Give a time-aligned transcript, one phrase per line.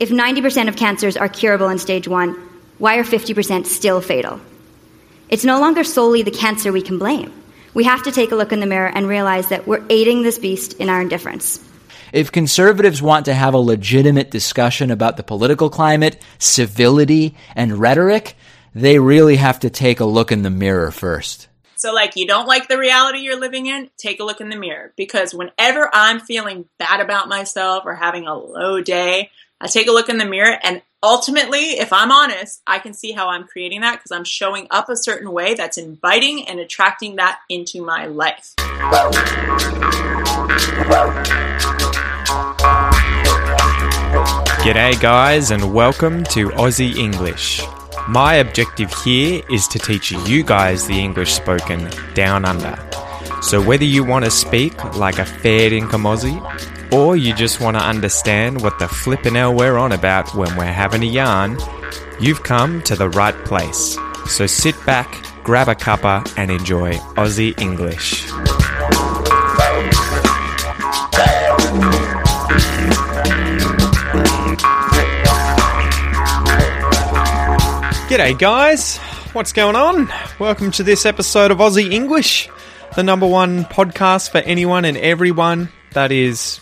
[0.00, 2.32] If 90% of cancers are curable in stage one,
[2.78, 4.40] why are 50% still fatal?
[5.28, 7.30] It's no longer solely the cancer we can blame.
[7.74, 10.38] We have to take a look in the mirror and realize that we're aiding this
[10.38, 11.62] beast in our indifference.
[12.14, 18.36] If conservatives want to have a legitimate discussion about the political climate, civility, and rhetoric,
[18.74, 21.48] they really have to take a look in the mirror first.
[21.76, 23.90] So, like, you don't like the reality you're living in?
[23.98, 24.94] Take a look in the mirror.
[24.96, 29.30] Because whenever I'm feeling bad about myself or having a low day,
[29.62, 33.12] I take a look in the mirror and ultimately, if I'm honest, I can see
[33.12, 37.16] how I'm creating that because I'm showing up a certain way that's inviting and attracting
[37.16, 38.54] that into my life.
[44.62, 47.60] G'day, guys, and welcome to Aussie English.
[48.08, 52.78] My objective here is to teach you guys the English spoken down under.
[53.42, 57.76] So, whether you want to speak like a fair dinkum Aussie, or you just want
[57.76, 61.58] to understand what the flippin' hell we're on about when we're having a yarn,
[62.18, 63.96] you've come to the right place.
[64.26, 68.26] So sit back, grab a cuppa, and enjoy Aussie English.
[78.08, 78.98] G'day, guys.
[79.32, 80.12] What's going on?
[80.40, 82.48] Welcome to this episode of Aussie English,
[82.96, 86.60] the number one podcast for anyone and everyone that is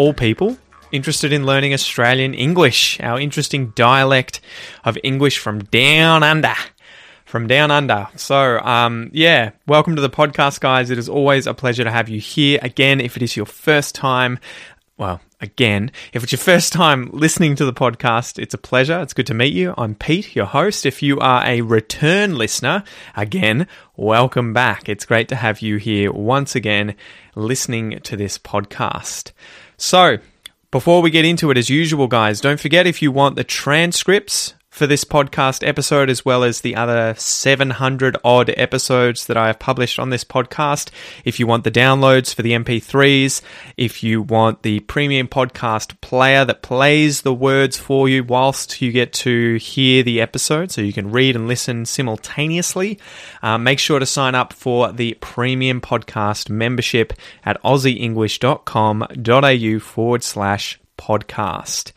[0.00, 0.56] all people
[0.92, 4.40] interested in learning Australian English, our interesting dialect
[4.82, 6.54] of English from down under.
[7.26, 8.08] From down under.
[8.16, 10.88] So, um, yeah, welcome to the podcast, guys.
[10.88, 12.58] It is always a pleasure to have you here.
[12.62, 14.38] Again, if it is your first time,
[14.96, 15.90] well, again.
[16.14, 19.00] If it's your first time listening to the podcast, it's a pleasure.
[19.00, 19.74] It's good to meet you.
[19.76, 20.86] I'm Pete, your host.
[20.86, 22.84] If you are a return listener,
[23.16, 24.88] again, welcome back.
[24.88, 26.94] It's great to have you here once again
[27.34, 29.32] listening to this podcast.
[29.80, 30.18] So,
[30.70, 34.52] before we get into it, as usual, guys, don't forget if you want the transcripts
[34.70, 39.58] for this podcast episode, as well as the other 700 odd episodes that I have
[39.58, 40.90] published on this podcast.
[41.24, 43.42] If you want the downloads for the MP3s,
[43.76, 48.92] if you want the premium podcast player that plays the words for you whilst you
[48.92, 53.00] get to hear the episode, so you can read and listen simultaneously,
[53.42, 57.12] uh, make sure to sign up for the premium podcast membership
[57.44, 61.92] at aussieenglish.com.au forward slash podcast.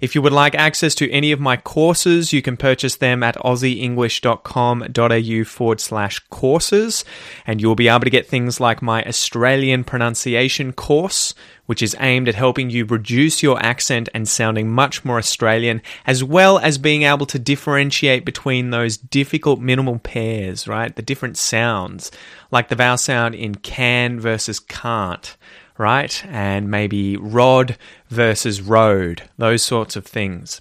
[0.00, 3.36] If you would like access to any of my courses, you can purchase them at
[3.36, 7.04] aussieenglish.com.au forward slash courses,
[7.46, 11.34] and you'll be able to get things like my Australian pronunciation course,
[11.66, 16.24] which is aimed at helping you reduce your accent and sounding much more Australian, as
[16.24, 20.96] well as being able to differentiate between those difficult minimal pairs, right?
[20.96, 22.10] The different sounds,
[22.50, 25.36] like the vowel sound in can versus can't
[25.78, 26.24] right?
[26.26, 27.76] And maybe rod
[28.08, 30.60] versus road, those sorts of things.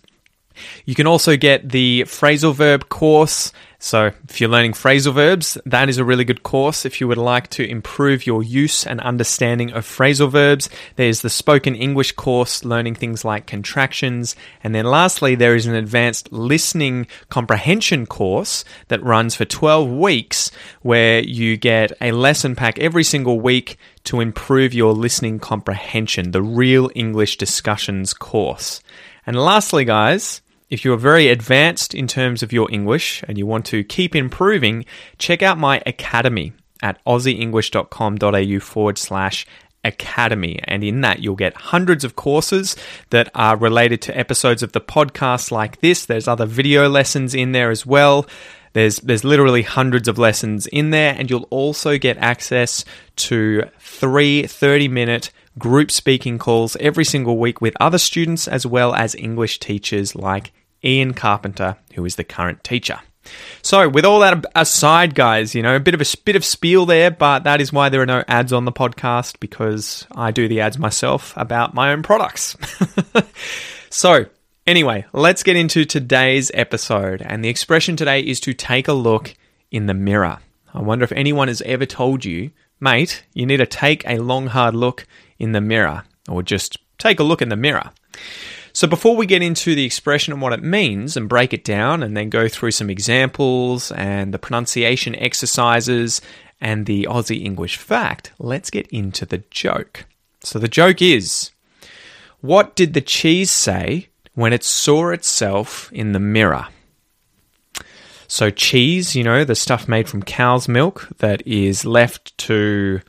[0.85, 3.51] You can also get the phrasal verb course.
[3.79, 6.83] So, if you're learning phrasal verbs, that is a really good course.
[6.83, 11.29] If you would like to improve your use and understanding of phrasal verbs, there's the
[11.29, 14.35] spoken English course, learning things like contractions.
[14.63, 20.49] And then lastly, there is an advanced listening comprehension course that runs for 12 weeks
[20.81, 26.41] where you get a lesson pack every single week to improve your listening comprehension, the
[26.41, 28.81] Real English Discussions course.
[29.27, 33.45] And lastly, guys, if you are very advanced in terms of your English and you
[33.45, 34.85] want to keep improving,
[35.17, 39.47] check out my academy at aussieenglish.com.au forward slash
[39.83, 40.59] academy.
[40.65, 42.75] And in that, you'll get hundreds of courses
[43.09, 46.05] that are related to episodes of the podcast like this.
[46.05, 48.27] There's other video lessons in there as well.
[48.73, 52.85] There's, there's literally hundreds of lessons in there, and you'll also get access
[53.15, 58.93] to three 30 minute group speaking calls every single week with other students as well
[58.93, 60.51] as English teachers like
[60.83, 62.99] Ian Carpenter, who is the current teacher.
[63.61, 66.85] So, with all that aside, guys, you know, a bit of a bit of spiel
[66.85, 70.47] there, but that is why there are no ads on the podcast because I do
[70.47, 72.55] the ads myself about my own products.
[73.89, 74.27] so,
[74.65, 77.21] anyway, let's get into today's episode.
[77.21, 79.35] And the expression today is to take a look
[79.71, 80.39] in the mirror.
[80.73, 84.47] I wonder if anyone has ever told you, mate, you need to take a long,
[84.47, 85.07] hard look
[85.39, 87.91] in the mirror, or just take a look in the mirror.
[88.73, 92.03] So, before we get into the expression and what it means and break it down,
[92.03, 96.21] and then go through some examples and the pronunciation exercises
[96.61, 100.05] and the Aussie English fact, let's get into the joke.
[100.41, 101.51] So, the joke is
[102.41, 106.67] what did the cheese say when it saw itself in the mirror?
[108.27, 113.01] So, cheese, you know, the stuff made from cow's milk that is left to,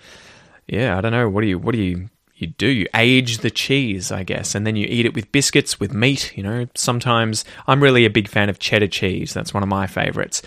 [0.67, 2.09] yeah, I don't know, what do you, what do you
[2.41, 2.69] you do.
[2.69, 6.37] You age the cheese, I guess, and then you eat it with biscuits, with meat.
[6.37, 9.35] You know, sometimes I'm really a big fan of cheddar cheese.
[9.35, 10.43] That's one of my favorites.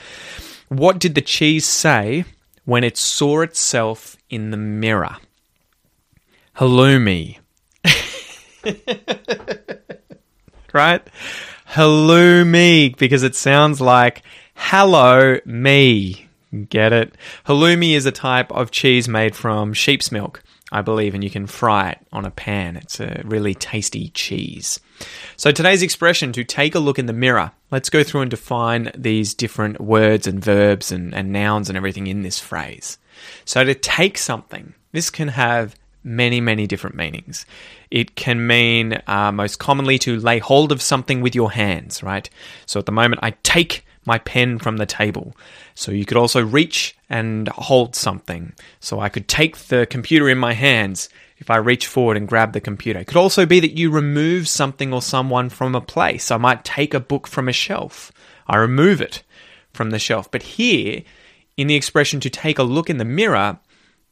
[0.70, 2.24] What did the cheese say
[2.66, 5.18] when it saw itself in the mirror?
[6.56, 7.40] Halloumi.
[10.74, 11.06] right?
[11.72, 14.24] Halloumi, because it sounds like
[14.56, 16.28] hello me.
[16.70, 17.16] Get it?
[17.46, 21.48] Halloumi is a type of cheese made from sheep's milk, I believe, and you can
[21.48, 22.78] fry it on a pan.
[22.78, 24.80] It's a really tasty cheese.
[25.36, 27.52] So today's expression to take a look in the mirror.
[27.72, 32.08] Let's go through and define these different words and verbs and, and nouns and everything
[32.08, 32.98] in this phrase.
[33.46, 37.46] So to take something, this can have many, many different meanings.
[37.90, 42.30] It can mean uh, most commonly to lay hold of something with your hands, right?
[42.66, 45.36] So at the moment, I take my pen from the table.
[45.76, 48.54] So you could also reach and hold something.
[48.80, 52.54] So I could take the computer in my hands if I reach forward and grab
[52.54, 53.00] the computer.
[53.00, 56.32] It could also be that you remove something or someone from a place.
[56.32, 58.12] I might take a book from a shelf.
[58.48, 59.24] I remove it
[59.74, 60.30] from the shelf.
[60.30, 61.04] But here,
[61.58, 63.60] in the expression to take a look in the mirror,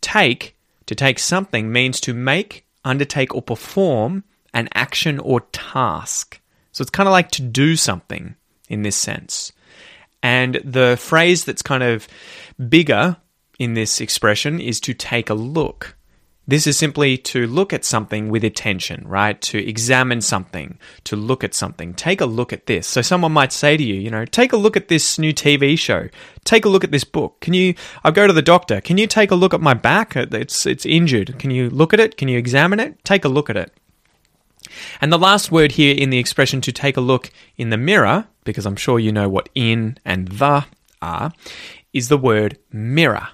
[0.02, 0.56] take,
[0.86, 6.40] to take something, means to make, undertake, or perform an action or task.
[6.72, 8.36] So it's kind of like to do something
[8.70, 9.52] in this sense.
[10.22, 12.08] And the phrase that's kind of
[12.68, 13.18] bigger
[13.58, 15.96] in this expression is to take a look.
[16.50, 19.40] This is simply to look at something with attention, right?
[19.40, 21.94] To examine something, to look at something.
[21.94, 22.88] Take a look at this.
[22.88, 25.78] So someone might say to you, you know, take a look at this new TV
[25.78, 26.10] show.
[26.46, 27.40] Take a look at this book.
[27.40, 28.82] Can you I'll go to the doctor.
[28.82, 30.18] Can you take a look at my back?
[30.18, 31.38] Uh, it's it's injured.
[31.38, 32.18] Can you look at it?
[32.18, 33.06] Can you examine it?
[33.06, 33.72] Take a look at it.
[35.02, 38.28] And the last word here in the expression to take a look in the mirror,
[38.50, 40.66] because I'm sure you know what in and the
[41.02, 41.32] are,
[41.94, 43.30] is the word mirror.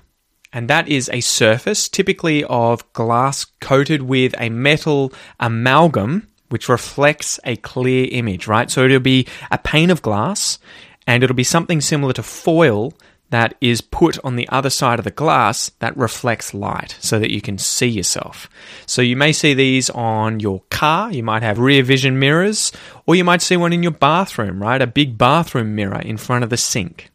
[0.53, 7.39] And that is a surface, typically of glass coated with a metal amalgam, which reflects
[7.43, 8.71] a clear image, right?
[8.71, 10.59] So it'll be a pane of glass,
[11.05, 12.93] and it'll be something similar to foil
[13.29, 17.31] that is put on the other side of the glass that reflects light so that
[17.31, 18.49] you can see yourself.
[18.85, 22.71] So you may see these on your car, you might have rear vision mirrors,
[23.05, 24.81] or you might see one in your bathroom, right?
[24.81, 27.11] A big bathroom mirror in front of the sink.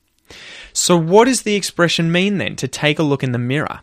[0.72, 3.80] So, what does the expression mean then to take a look in the mirror?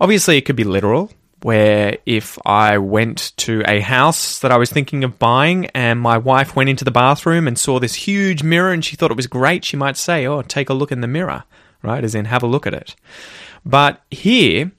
[0.00, 1.10] Obviously, it could be literal,
[1.42, 6.18] where if I went to a house that I was thinking of buying and my
[6.18, 9.26] wife went into the bathroom and saw this huge mirror and she thought it was
[9.26, 11.44] great, she might say, Oh, take a look in the mirror,
[11.82, 12.02] right?
[12.02, 12.96] As in, have a look at it.
[13.64, 14.72] But here,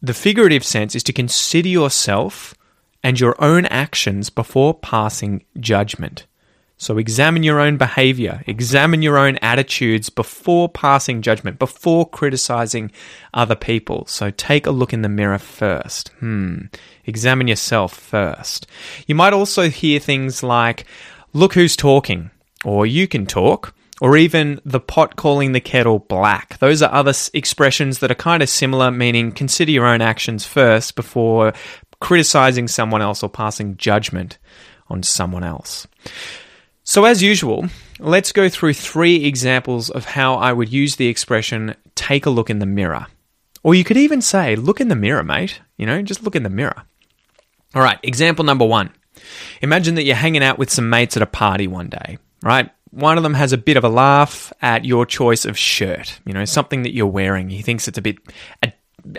[0.00, 2.54] the figurative sense is to consider yourself
[3.02, 6.26] and your own actions before passing judgment.
[6.82, 12.90] So examine your own behavior, examine your own attitudes before passing judgment, before criticizing
[13.32, 14.04] other people.
[14.08, 16.08] So take a look in the mirror first.
[16.18, 16.62] Hmm.
[17.06, 18.66] Examine yourself first.
[19.06, 20.84] You might also hear things like,
[21.32, 22.32] look who's talking,
[22.64, 26.58] or you can talk, or even the pot calling the kettle black.
[26.58, 30.96] Those are other expressions that are kind of similar, meaning consider your own actions first
[30.96, 31.52] before
[32.00, 34.38] criticizing someone else or passing judgment
[34.88, 35.86] on someone else.
[36.84, 37.68] So, as usual,
[38.00, 42.50] let's go through three examples of how I would use the expression take a look
[42.50, 43.06] in the mirror.
[43.62, 45.60] Or you could even say, look in the mirror, mate.
[45.76, 46.82] You know, just look in the mirror.
[47.74, 48.90] All right, example number one.
[49.60, 52.70] Imagine that you're hanging out with some mates at a party one day, right?
[52.90, 56.32] One of them has a bit of a laugh at your choice of shirt, you
[56.32, 57.48] know, something that you're wearing.
[57.48, 58.18] He thinks it's a bit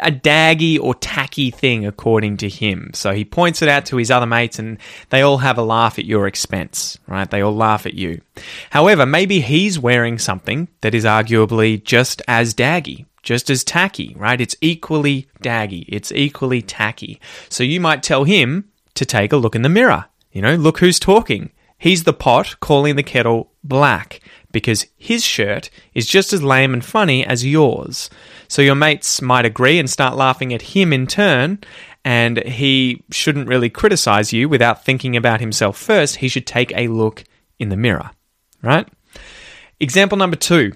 [0.02, 2.92] a daggy or tacky thing, according to him.
[2.94, 4.78] So he points it out to his other mates, and
[5.10, 7.30] they all have a laugh at your expense, right?
[7.30, 8.22] They all laugh at you.
[8.70, 14.40] However, maybe he's wearing something that is arguably just as daggy, just as tacky, right?
[14.40, 17.20] It's equally daggy, it's equally tacky.
[17.50, 20.06] So you might tell him to take a look in the mirror.
[20.32, 21.52] You know, look who's talking.
[21.78, 24.22] He's the pot calling the kettle black
[24.54, 28.10] because his shirt is just as lame and funny as yours.
[28.48, 31.60] So your mates might agree and start laughing at him in turn,
[32.06, 36.18] and he shouldn't really criticize you without thinking about himself first.
[36.18, 37.26] He should take a look
[37.60, 38.12] in the mirror,
[38.62, 38.88] right?
[39.82, 40.74] Example number two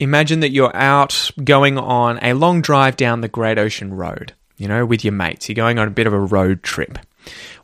[0.00, 4.66] imagine that you're out going on a long drive down the Great Ocean Road, you
[4.66, 5.48] know, with your mates.
[5.48, 6.98] You're going on a bit of a road trip.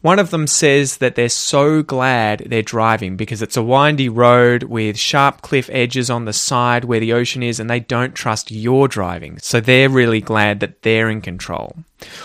[0.00, 4.64] One of them says that they're so glad they're driving because it's a windy road
[4.64, 8.50] with sharp cliff edges on the side where the ocean is, and they don't trust
[8.50, 9.38] your driving.
[9.38, 11.76] So they're really glad that they're in control.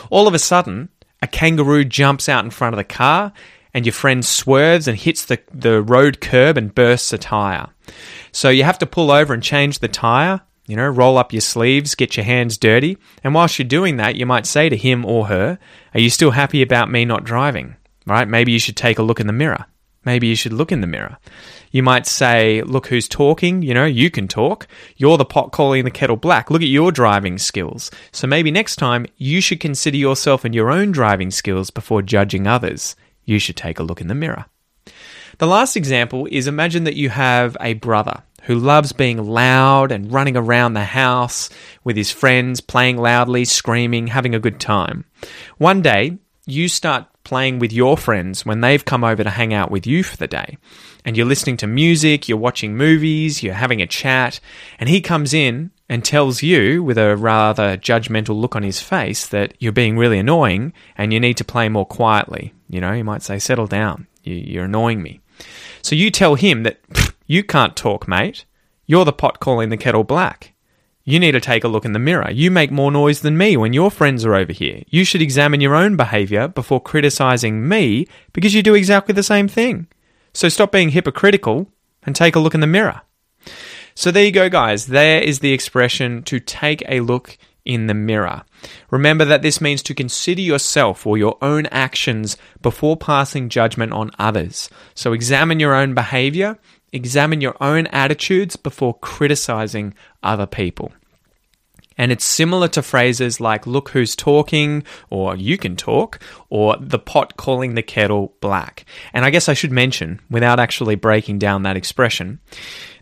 [0.09, 0.89] All of a sudden,
[1.21, 3.33] a kangaroo jumps out in front of the car,
[3.73, 7.69] and your friend swerves and hits the, the road curb and bursts a tyre.
[8.31, 11.41] So you have to pull over and change the tyre, You know, roll up your
[11.41, 15.05] sleeves, get your hands dirty, and whilst you're doing that, you might say to him
[15.05, 15.59] or her,
[15.93, 17.75] Are you still happy about me not driving?
[18.05, 18.27] Right?
[18.27, 19.65] Maybe you should take a look in the mirror.
[20.05, 21.17] Maybe you should look in the mirror.
[21.71, 23.61] You might say, Look who's talking.
[23.63, 24.67] You know, you can talk.
[24.97, 26.51] You're the pot calling the kettle black.
[26.51, 27.91] Look at your driving skills.
[28.11, 32.47] So maybe next time you should consider yourself and your own driving skills before judging
[32.47, 32.95] others.
[33.25, 34.45] You should take a look in the mirror.
[35.37, 40.11] The last example is imagine that you have a brother who loves being loud and
[40.11, 41.49] running around the house
[41.83, 45.05] with his friends, playing loudly, screaming, having a good time.
[45.57, 49.69] One day, you start playing with your friends when they've come over to hang out
[49.69, 50.57] with you for the day.
[51.05, 54.39] And you're listening to music, you're watching movies, you're having a chat,
[54.79, 59.27] and he comes in and tells you, with a rather judgmental look on his face,
[59.27, 62.53] that you're being really annoying and you need to play more quietly.
[62.69, 65.21] You know, he might say, Settle down, you're annoying me.
[65.81, 66.79] So you tell him that
[67.31, 68.43] you can't talk, mate.
[68.85, 70.53] You're the pot calling the kettle black.
[71.05, 72.29] You need to take a look in the mirror.
[72.29, 74.83] You make more noise than me when your friends are over here.
[74.87, 79.47] You should examine your own behavior before criticizing me because you do exactly the same
[79.47, 79.87] thing.
[80.33, 81.71] So stop being hypocritical
[82.03, 83.01] and take a look in the mirror.
[83.95, 84.87] So there you go, guys.
[84.87, 88.43] There is the expression to take a look in the mirror.
[88.89, 94.11] Remember that this means to consider yourself or your own actions before passing judgment on
[94.19, 94.69] others.
[94.95, 96.59] So examine your own behavior,
[96.93, 99.93] examine your own attitudes before criticizing
[100.23, 100.91] other people.
[101.97, 106.19] And it's similar to phrases like, look who's talking, or you can talk,
[106.49, 108.85] or the pot calling the kettle black.
[109.13, 112.39] And I guess I should mention, without actually breaking down that expression,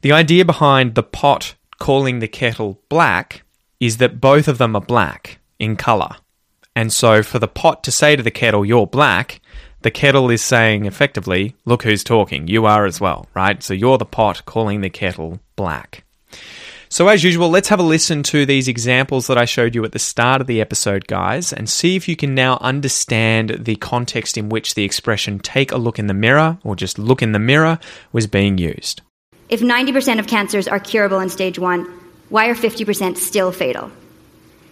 [0.01, 3.43] the idea behind the pot calling the kettle black
[3.79, 6.17] is that both of them are black in color.
[6.75, 9.39] And so for the pot to say to the kettle, you're black,
[9.81, 13.61] the kettle is saying effectively, look who's talking, you are as well, right?
[13.63, 16.03] So you're the pot calling the kettle black.
[16.91, 19.91] So, as usual, let's have a listen to these examples that I showed you at
[19.91, 24.39] the start of the episode, guys, and see if you can now understand the context
[24.39, 27.37] in which the expression take a look in the mirror or just look in the
[27.37, 27.77] mirror
[28.11, 29.03] was being used.
[29.49, 31.85] If 90% of cancers are curable in stage one,
[32.29, 33.91] why are 50% still fatal?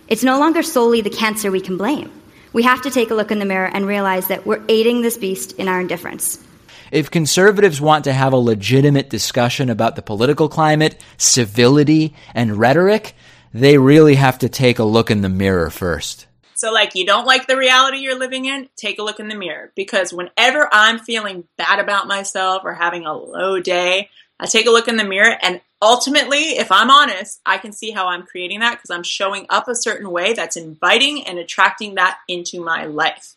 [0.07, 2.11] It's no longer solely the cancer we can blame.
[2.53, 5.17] We have to take a look in the mirror and realize that we're aiding this
[5.17, 6.43] beast in our indifference.
[6.91, 13.13] If conservatives want to have a legitimate discussion about the political climate, civility, and rhetoric,
[13.53, 16.27] they really have to take a look in the mirror first.
[16.55, 18.69] So, like, you don't like the reality you're living in?
[18.75, 19.71] Take a look in the mirror.
[19.75, 24.71] Because whenever I'm feeling bad about myself or having a low day, I take a
[24.71, 28.59] look in the mirror and ultimately, if I'm honest, I can see how I'm creating
[28.61, 32.85] that because I'm showing up a certain way that's inviting and attracting that into my
[32.85, 33.35] life.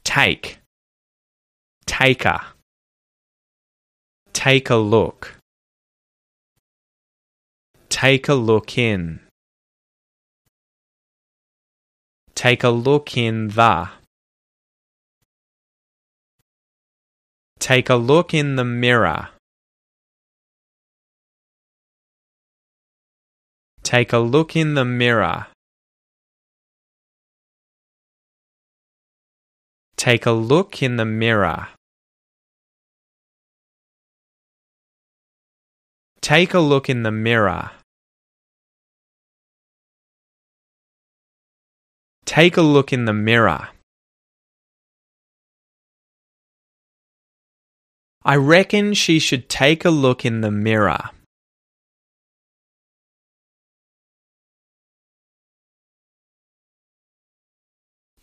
[0.03, 0.59] Take,
[1.87, 2.41] taker,
[4.33, 5.39] take a look,
[7.89, 9.21] take a look in,
[12.35, 13.89] take a look in the.
[17.61, 19.29] Take a look in the mirror.
[23.85, 25.47] Take a look in the mirror.
[29.97, 31.69] Take a look in the mirror.
[36.23, 37.71] Take a look in the mirror.
[42.25, 43.69] Take a look in the mirror.
[48.25, 51.11] I reckon she should take a look in the mirror.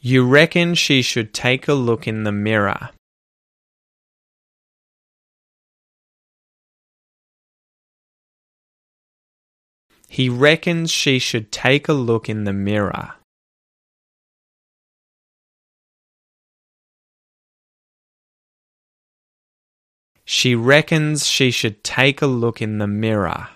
[0.03, 2.89] You reckon she should take a look in the mirror.
[10.07, 13.13] He reckons she should take a look in the mirror.
[20.25, 23.49] She reckons she should take a look in the mirror.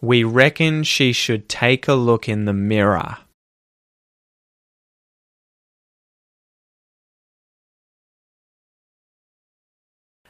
[0.00, 3.18] We reckon she should take a look in the mirror.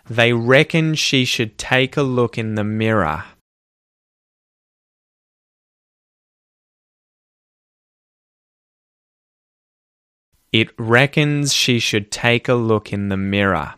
[0.09, 3.25] They reckon she should take a look in the mirror.
[10.53, 13.75] It reckons she should take a look in the mirror.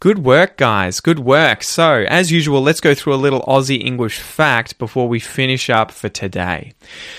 [0.00, 1.00] Good work, guys.
[1.00, 1.62] Good work.
[1.62, 5.90] So, as usual, let's go through a little Aussie English fact before we finish up
[5.90, 6.72] for today.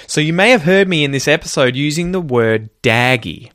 [0.08, 3.52] So, you may have heard me in this episode using the word daggy,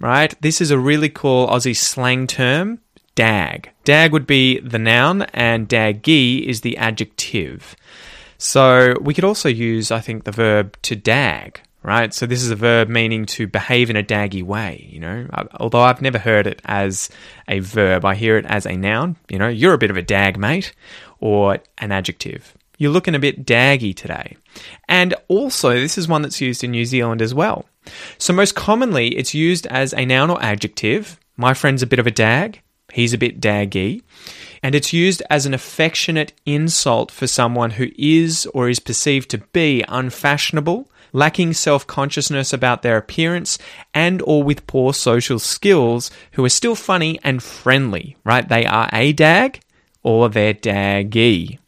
[0.00, 0.34] right?
[0.40, 2.80] This is a really cool Aussie slang term,
[3.14, 3.70] dag.
[3.84, 7.76] Dag would be the noun, and daggy is the adjective.
[8.38, 12.14] So, we could also use, I think, the verb to dag, right?
[12.14, 15.26] So this is a verb meaning to behave in a daggy way, you know.
[15.54, 17.10] Although I've never heard it as
[17.48, 19.16] a verb, I hear it as a noun.
[19.28, 20.72] You know, you're a bit of a dag, mate,
[21.20, 22.54] or an adjective.
[22.78, 24.36] You're looking a bit daggy today.
[24.88, 27.66] And also, this is one that's used in New Zealand as well.
[28.18, 31.18] So most commonly, it's used as a noun or adjective.
[31.36, 32.60] My friend's a bit of a dag.
[32.92, 34.02] He's a bit daggy.
[34.62, 39.38] And it's used as an affectionate insult for someone who is or is perceived to
[39.38, 43.58] be unfashionable lacking self-consciousness about their appearance
[43.94, 48.48] and or with poor social skills who are still funny and friendly, right?
[48.48, 49.60] They are a dag
[50.02, 51.58] or they're daggy.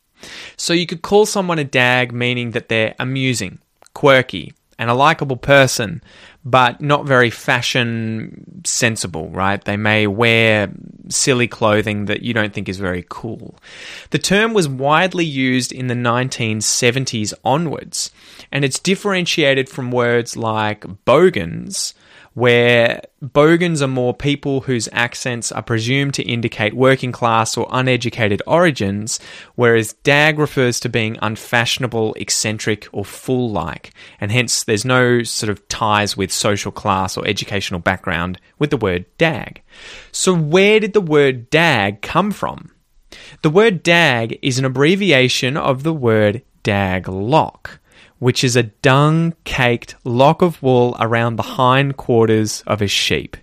[0.56, 3.58] So you could call someone a dag meaning that they're amusing,
[3.92, 6.02] quirky, and a likable person,
[6.44, 9.62] but not very fashion sensible, right?
[9.64, 10.70] They may wear
[11.08, 13.56] silly clothing that you don't think is very cool.
[14.10, 18.10] The term was widely used in the 1970s onwards,
[18.54, 21.92] and it's differentiated from words like bogans,
[22.34, 28.40] where bogans are more people whose accents are presumed to indicate working class or uneducated
[28.46, 29.18] origins,
[29.56, 35.50] whereas dag refers to being unfashionable, eccentric, or fool like, and hence there's no sort
[35.50, 39.62] of ties with social class or educational background with the word dag.
[40.12, 42.70] So, where did the word dag come from?
[43.42, 47.80] The word dag is an abbreviation of the word dag lock
[48.24, 53.36] which is a dung caked lock of wool around the hind quarters of a sheep.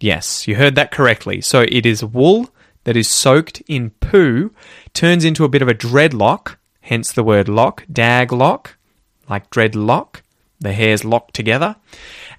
[0.00, 1.42] Yes, you heard that correctly.
[1.42, 2.48] So it is wool
[2.84, 4.50] that is soaked in poo,
[4.94, 8.78] turns into a bit of a dreadlock, hence the word lock, dag lock,
[9.28, 10.22] like dreadlock.
[10.60, 11.76] The hair's locked together,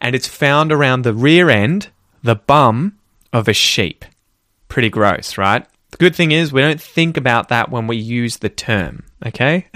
[0.02, 1.90] and it's found around the rear end,
[2.24, 2.98] the bum
[3.32, 4.04] of a sheep.
[4.68, 5.68] Pretty gross, right?
[5.94, 9.68] The good thing is, we don't think about that when we use the term, okay?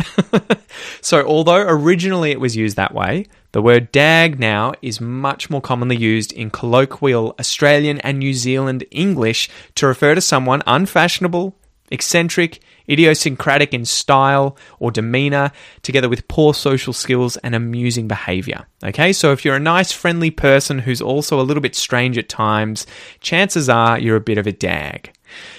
[1.01, 5.61] so, although originally it was used that way, the word dag now is much more
[5.61, 11.55] commonly used in colloquial Australian and New Zealand English to refer to someone unfashionable,
[11.91, 15.51] eccentric, idiosyncratic in style or demeanor,
[15.83, 18.65] together with poor social skills and amusing behavior.
[18.83, 22.27] Okay, so if you're a nice, friendly person who's also a little bit strange at
[22.27, 22.87] times,
[23.21, 25.13] chances are you're a bit of a dag.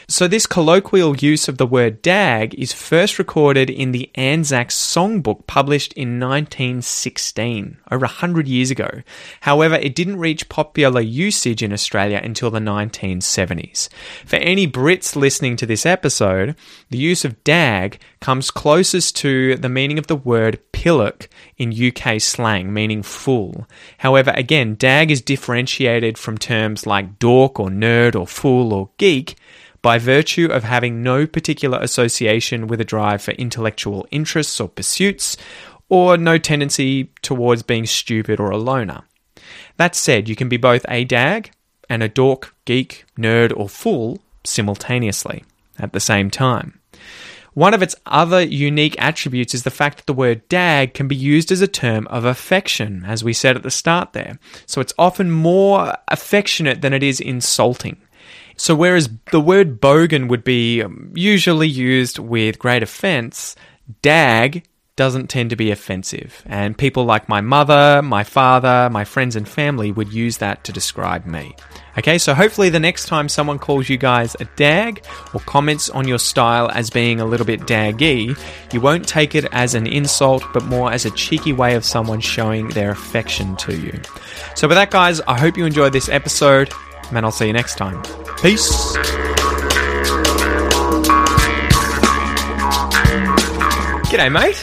[0.07, 5.47] So, this colloquial use of the word dag is first recorded in the Anzac Songbook
[5.47, 9.03] published in 1916, over 100 years ago.
[9.43, 13.91] However, it didn't reach popular usage in Australia until the 1970s.
[14.25, 16.57] For any Brits listening to this episode,
[16.89, 22.21] the use of dag comes closest to the meaning of the word pillock in UK
[22.21, 23.67] slang, meaning fool.
[23.99, 29.37] However, again, dag is differentiated from terms like dork or nerd or fool or geek
[29.83, 35.37] by virtue of having no particular association with a drive for intellectual interests or pursuits,
[35.89, 39.03] or no tendency towards being stupid or a loner.
[39.77, 41.51] That said, you can be both a dag
[41.89, 45.45] and a dork, geek, nerd, or fool simultaneously
[45.79, 46.81] at the same time.
[47.55, 51.17] One of its other unique attributes is the fact that the word dag can be
[51.17, 54.39] used as a term of affection, as we said at the start there.
[54.67, 57.97] So it's often more affectionate than it is insulting.
[58.59, 63.57] So, whereas the word bogan would be um, usually used with great offense,
[64.03, 64.65] dag
[64.99, 66.43] doesn't tend to be offensive.
[66.45, 70.73] And people like my mother, my father, my friends and family would use that to
[70.73, 71.55] describe me.
[71.97, 76.09] Okay, so hopefully the next time someone calls you guys a dag or comments on
[76.09, 78.37] your style as being a little bit daggy,
[78.73, 82.21] you won't take it as an insult, but more as a cheeky way of someone
[82.21, 84.01] showing their affection to you.
[84.57, 86.73] So, with that, guys, I hope you enjoyed this episode,
[87.11, 88.03] and I'll see you next time.
[88.43, 88.97] Peace.
[94.09, 94.57] G'day, mate.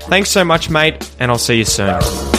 [0.09, 2.34] Thanks so much, mate, and I'll see you soon.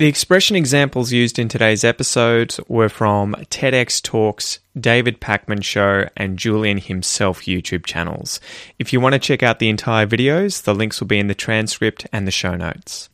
[0.00, 6.38] The expression examples used in today's episode were from TEDx Talks, David Pakman Show, and
[6.38, 8.40] Julian himself YouTube channels.
[8.78, 11.34] If you want to check out the entire videos, the links will be in the
[11.34, 13.08] transcript and the show notes.